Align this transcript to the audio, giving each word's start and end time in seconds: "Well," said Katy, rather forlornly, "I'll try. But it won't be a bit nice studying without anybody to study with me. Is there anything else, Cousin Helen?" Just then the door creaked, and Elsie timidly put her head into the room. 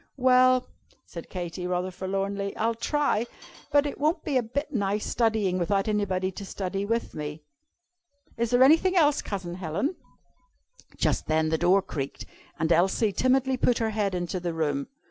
"Well," 0.17 0.67
said 1.05 1.29
Katy, 1.29 1.67
rather 1.67 1.91
forlornly, 1.91 2.57
"I'll 2.57 2.73
try. 2.73 3.27
But 3.71 3.85
it 3.85 3.99
won't 3.99 4.23
be 4.23 4.35
a 4.35 4.41
bit 4.41 4.73
nice 4.73 5.05
studying 5.05 5.59
without 5.59 5.87
anybody 5.87 6.31
to 6.31 6.43
study 6.43 6.85
with 6.85 7.13
me. 7.13 7.43
Is 8.35 8.49
there 8.49 8.63
anything 8.63 8.95
else, 8.95 9.21
Cousin 9.21 9.53
Helen?" 9.53 9.95
Just 10.97 11.27
then 11.27 11.49
the 11.49 11.57
door 11.59 11.83
creaked, 11.83 12.25
and 12.57 12.71
Elsie 12.71 13.11
timidly 13.13 13.57
put 13.57 13.77
her 13.77 13.91
head 13.91 14.15
into 14.15 14.39
the 14.39 14.55
room. 14.55 14.87